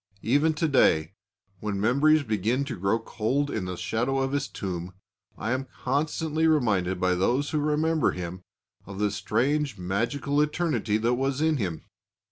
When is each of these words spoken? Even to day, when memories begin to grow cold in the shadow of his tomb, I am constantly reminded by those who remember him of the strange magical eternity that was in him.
Even 0.23 0.55
to 0.55 0.67
day, 0.67 1.13
when 1.59 1.79
memories 1.79 2.23
begin 2.23 2.65
to 2.65 2.75
grow 2.75 2.97
cold 2.97 3.51
in 3.51 3.65
the 3.65 3.77
shadow 3.77 4.17
of 4.17 4.31
his 4.31 4.47
tomb, 4.47 4.95
I 5.37 5.51
am 5.51 5.67
constantly 5.83 6.47
reminded 6.47 6.99
by 6.99 7.13
those 7.13 7.51
who 7.51 7.59
remember 7.59 8.09
him 8.09 8.41
of 8.87 8.97
the 8.97 9.11
strange 9.11 9.77
magical 9.77 10.41
eternity 10.41 10.97
that 10.97 11.13
was 11.13 11.39
in 11.39 11.57
him. 11.57 11.83